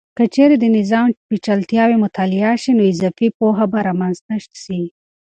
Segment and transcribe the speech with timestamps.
[0.17, 4.81] که چیرې د نظام پیچلتیاوې مطالعه سي، نو اضافي پوهه به رامنځته سي.